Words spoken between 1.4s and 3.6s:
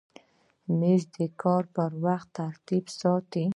کار پر وخت ترتیب ساتي.